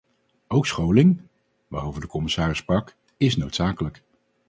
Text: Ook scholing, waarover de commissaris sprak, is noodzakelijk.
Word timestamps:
Ook 0.47 0.65
scholing, 0.65 1.21
waarover 1.67 2.01
de 2.01 2.07
commissaris 2.07 2.57
sprak, 2.57 2.95
is 3.17 3.37
noodzakelijk. 3.37 4.03